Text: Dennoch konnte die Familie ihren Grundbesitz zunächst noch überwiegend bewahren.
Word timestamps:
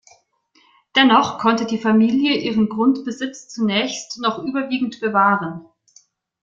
Dennoch 0.95 1.37
konnte 1.37 1.67
die 1.67 1.77
Familie 1.77 2.33
ihren 2.33 2.69
Grundbesitz 2.69 3.49
zunächst 3.49 4.17
noch 4.17 4.39
überwiegend 4.39 4.99
bewahren. 4.99 5.67